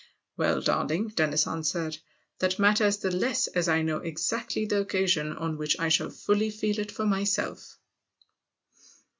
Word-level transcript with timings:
"Well, 0.35 0.61
darling," 0.61 1.09
Dennis 1.09 1.45
answered," 1.45 1.95
that 2.39 2.57
matters 2.57 2.97
the 2.97 3.11
less 3.15 3.45
as 3.45 3.69
I 3.69 3.83
know 3.83 3.97
exactly 3.99 4.65
the 4.65 4.81
occasion 4.81 5.31
on 5.33 5.59
which 5.59 5.79
I 5.79 5.89
shall 5.89 6.09
fully 6.09 6.49
feel 6.49 6.79
it 6.79 6.91
for 6.91 7.05
myself." 7.05 7.77